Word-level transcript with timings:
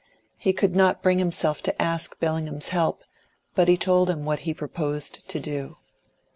He 0.35 0.51
could 0.51 0.75
not 0.75 1.03
bring 1.03 1.19
himself 1.19 1.61
to 1.61 1.79
ask 1.79 2.17
Bellingham's 2.17 2.69
help, 2.69 3.03
but 3.53 3.67
he 3.67 3.77
told 3.77 4.09
him 4.09 4.25
what 4.25 4.39
he 4.49 4.51
proposed 4.51 5.29
to 5.29 5.39
do. 5.39 5.77